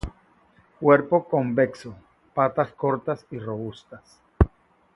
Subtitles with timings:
[0.79, 1.93] Cuerpo convexo,
[2.33, 4.19] patas cortas y robustas.